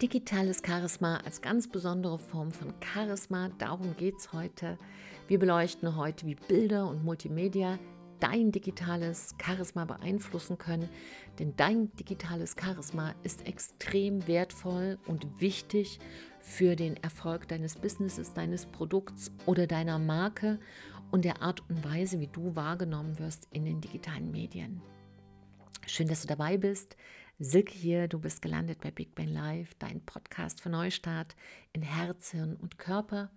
[0.00, 4.78] Digitales Charisma als ganz besondere Form von Charisma, darum geht es heute.
[5.26, 7.80] Wir beleuchten heute, wie Bilder und Multimedia
[8.20, 10.88] dein digitales Charisma beeinflussen können.
[11.40, 15.98] Denn dein digitales Charisma ist extrem wertvoll und wichtig
[16.38, 20.60] für den Erfolg deines Businesses, deines Produkts oder deiner Marke
[21.10, 24.80] und der Art und Weise, wie du wahrgenommen wirst in den digitalen Medien.
[25.88, 26.96] Schön, dass du dabei bist.
[27.40, 31.36] Silke hier, du bist gelandet bei Big Bang Live, dein Podcast für Neustart
[31.72, 33.30] in Herz, Hirn und Körper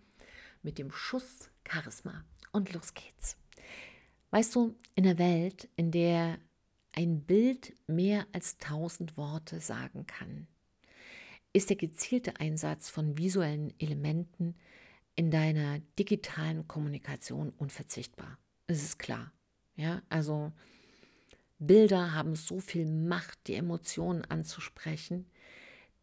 [0.64, 2.26] mit dem Schuss Charisma.
[2.52, 3.38] Und los geht's.
[4.32, 6.40] Weißt du, in der Welt, in der
[6.94, 10.48] ein Bild mehr als tausend Worte sagen kann,
[11.54, 14.56] ist der gezielte Einsatz von visuellen Elementen
[15.16, 18.40] in deiner digitalen Kommunikation unverzichtbar.
[18.66, 19.32] Es ist klar.
[19.76, 20.52] Ja, also
[21.62, 25.28] Bilder haben so viel Macht, die Emotionen anzusprechen,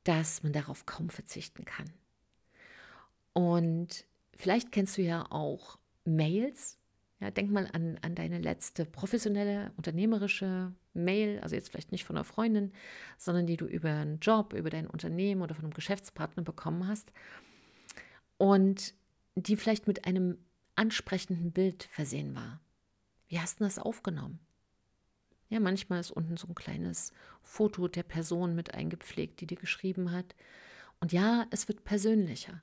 [0.04, 1.90] dass man darauf kaum verzichten kann.
[3.32, 4.06] Und
[4.36, 6.78] vielleicht kennst du ja auch Mails.
[7.20, 12.16] Ja, denk mal an, an deine letzte professionelle, unternehmerische Mail, also jetzt vielleicht nicht von
[12.16, 12.72] einer Freundin,
[13.16, 17.10] sondern die du über einen Job, über dein Unternehmen oder von einem Geschäftspartner bekommen hast.
[18.36, 18.94] Und
[19.34, 20.38] die vielleicht mit einem
[20.76, 22.60] ansprechenden Bild versehen war.
[23.26, 24.38] Wie hast du das aufgenommen?
[25.48, 30.12] Ja, manchmal ist unten so ein kleines Foto der Person mit eingepflegt, die dir geschrieben
[30.12, 30.34] hat.
[31.00, 32.60] Und ja, es wird persönlicher.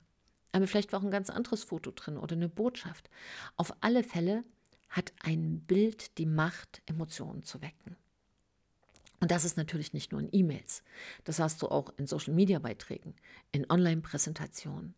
[0.52, 3.10] Aber vielleicht war auch ein ganz anderes Foto drin oder eine Botschaft.
[3.56, 4.44] Auf alle Fälle
[4.88, 7.96] hat ein Bild die Macht, Emotionen zu wecken.
[9.20, 10.82] Und das ist natürlich nicht nur in E-Mails.
[11.24, 13.14] Das hast du auch in Social-Media-Beiträgen,
[13.50, 14.94] in Online-Präsentationen.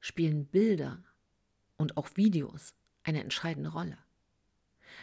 [0.00, 1.02] Spielen Bilder
[1.76, 3.98] und auch Videos eine entscheidende Rolle.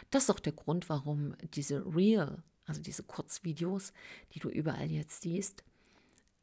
[0.10, 3.94] Das ist auch der Grund, warum diese Real, also diese Kurzvideos,
[4.34, 5.64] die du überall jetzt siehst,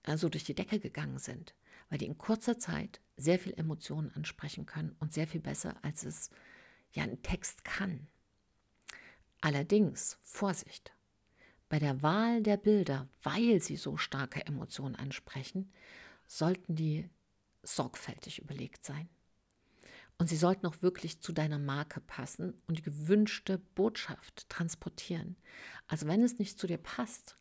[0.05, 1.55] äh, so durch die Decke gegangen sind,
[1.89, 6.05] weil die in kurzer Zeit sehr viel Emotionen ansprechen können und sehr viel besser, als
[6.05, 6.31] es
[6.92, 8.07] ja ein Text kann.
[9.41, 10.92] Allerdings, Vorsicht,
[11.69, 15.73] bei der Wahl der Bilder, weil sie so starke Emotionen ansprechen,
[16.27, 17.08] sollten die
[17.63, 19.08] sorgfältig überlegt sein.
[20.19, 25.36] Und sie sollten auch wirklich zu deiner Marke passen und die gewünschte Botschaft transportieren.
[25.89, 27.36] Also wenn es nicht zu dir passt,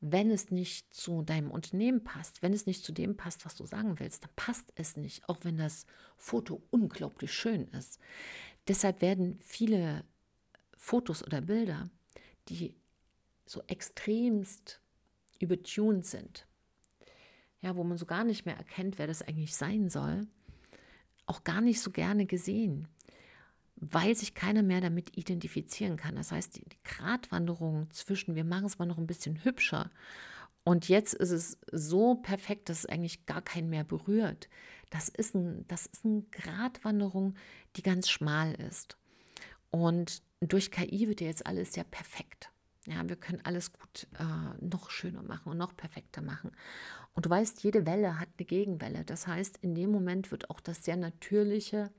[0.00, 3.64] wenn es nicht zu deinem Unternehmen passt, wenn es nicht zu dem passt, was du
[3.64, 7.98] sagen willst, dann passt es nicht, auch wenn das Foto unglaublich schön ist.
[8.68, 10.04] Deshalb werden viele
[10.76, 11.88] Fotos oder Bilder,
[12.48, 12.74] die
[13.46, 14.80] so extremst
[15.38, 16.46] übertuned sind,
[17.60, 20.26] ja, wo man so gar nicht mehr erkennt, wer das eigentlich sein soll,
[21.26, 22.88] auch gar nicht so gerne gesehen,
[23.76, 26.16] weil sich keiner mehr damit identifizieren kann.
[26.16, 29.90] Das heißt, die, Gratwanderung zwischen, wir machen es mal noch ein bisschen hübscher
[30.64, 34.48] und jetzt ist es so perfekt, dass es eigentlich gar keinen mehr berührt.
[34.90, 37.34] Das ist, ein, das ist eine Gratwanderung,
[37.76, 38.96] die ganz schmal ist.
[39.70, 42.50] Und durch KI wird ja jetzt alles sehr perfekt.
[42.86, 46.52] Ja, wir können alles gut äh, noch schöner machen und noch perfekter machen.
[47.14, 49.04] Und du weißt, jede Welle hat eine Gegenwelle.
[49.04, 51.90] Das heißt, in dem Moment wird auch das sehr Natürliche,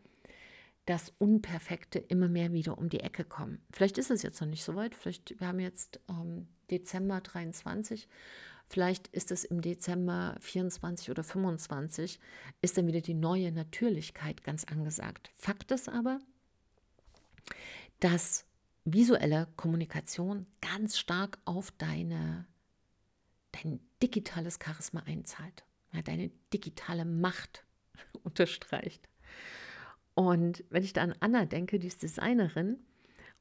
[0.85, 3.66] das Unperfekte immer mehr wieder um die Ecke kommen.
[3.72, 4.94] Vielleicht ist es jetzt noch nicht so weit.
[4.94, 8.07] Vielleicht, wir haben jetzt ähm, Dezember 23.
[8.68, 12.19] Vielleicht ist es im Dezember 24 oder 25,
[12.62, 15.31] ist dann wieder die neue Natürlichkeit ganz angesagt.
[15.35, 16.19] Fakt ist aber,
[18.00, 18.45] dass
[18.85, 22.47] visuelle Kommunikation ganz stark auf deine,
[23.51, 27.66] dein digitales Charisma einzahlt, ja, deine digitale Macht
[28.24, 29.09] unterstreicht.
[30.13, 32.78] Und wenn ich da an Anna denke, die ist Designerin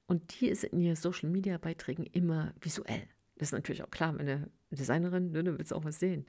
[0.06, 3.06] und die ist in ihren Social Media Beiträgen immer visuell.
[3.37, 6.27] Das ist natürlich auch klar, meine Designerin, ne, du willst auch was sehen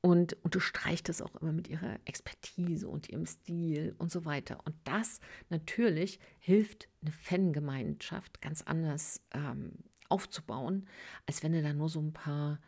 [0.00, 4.60] und unterstreicht das auch immer mit ihrer Expertise und ihrem Stil und so weiter.
[4.64, 9.72] Und das natürlich hilft eine Fangemeinschaft ganz anders ähm,
[10.08, 10.88] aufzubauen,
[11.26, 12.60] als wenn du da nur so ein paar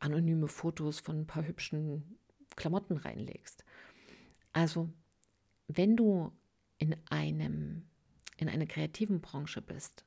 [0.00, 2.18] anonyme Fotos von ein paar hübschen
[2.56, 3.64] Klamotten reinlegst.
[4.52, 4.90] Also,
[5.68, 6.32] wenn du
[6.78, 7.86] in einem
[8.38, 10.04] in einer kreativen Branche bist,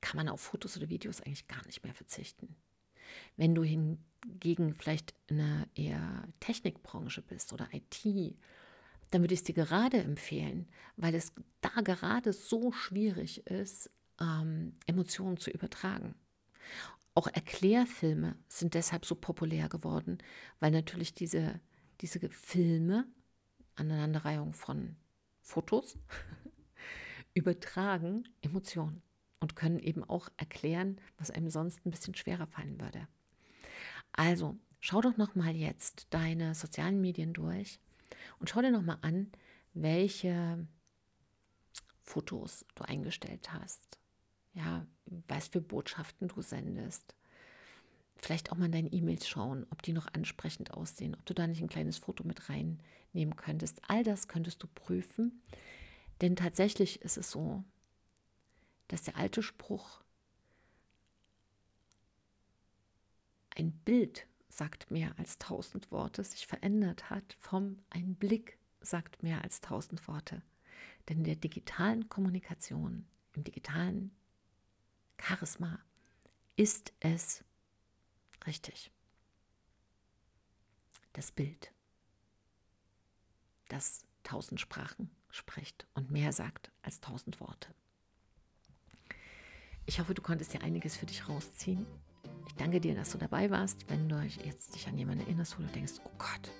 [0.00, 2.56] kann man auf Fotos oder Videos eigentlich gar nicht mehr verzichten.
[3.36, 8.36] Wenn du hingegen vielleicht in einer eher Technikbranche bist oder IT,
[9.10, 13.90] dann würde ich es dir gerade empfehlen, weil es da gerade so schwierig ist,
[14.20, 16.14] ähm, Emotionen zu übertragen.
[17.14, 20.18] Auch Erklärfilme sind deshalb so populär geworden,
[20.58, 21.60] weil natürlich diese,
[22.00, 23.06] diese Filme,
[23.76, 24.96] Aneinanderreihung von
[25.40, 25.96] Fotos,
[27.34, 29.02] übertragen Emotionen
[29.40, 33.08] und können eben auch erklären, was einem sonst ein bisschen schwerer fallen würde.
[34.12, 37.80] Also, schau doch noch mal jetzt deine sozialen Medien durch
[38.38, 39.30] und schau dir noch mal an,
[39.72, 40.66] welche
[42.02, 43.98] Fotos du eingestellt hast.
[44.52, 44.86] Ja,
[45.26, 47.14] was für Botschaften du sendest.
[48.16, 51.46] Vielleicht auch mal in deine E-Mails schauen, ob die noch ansprechend aussehen, ob du da
[51.46, 53.82] nicht ein kleines Foto mit reinnehmen könntest.
[53.88, 55.42] All das könntest du prüfen,
[56.20, 57.64] denn tatsächlich ist es so,
[58.94, 60.04] dass der alte Spruch,
[63.56, 69.42] ein Bild sagt mehr als tausend Worte, sich verändert hat vom ein Blick sagt mehr
[69.42, 70.44] als tausend Worte.
[71.08, 74.14] Denn in der digitalen Kommunikation, im digitalen
[75.20, 75.80] Charisma
[76.54, 77.42] ist es
[78.46, 78.92] richtig.
[81.14, 81.72] Das Bild,
[83.66, 87.74] das tausend Sprachen spricht und mehr sagt als tausend Worte.
[89.86, 91.86] Ich hoffe, du konntest dir einiges für dich rausziehen.
[92.46, 93.88] Ich danke dir, dass du dabei warst.
[93.88, 96.50] Wenn du jetzt dich an jemanden erinnerst, wo du denkst, oh Gott,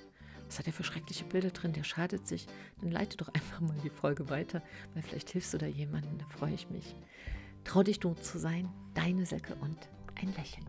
[0.46, 2.46] was hat er für schreckliche Bilder drin, der schadet sich,
[2.80, 4.62] dann leite doch einfach mal die Folge weiter,
[4.92, 6.94] weil vielleicht hilfst du da jemandem, da freue ich mich.
[7.64, 10.66] Trau dich du zu sein, deine Säcke und ein Lächeln.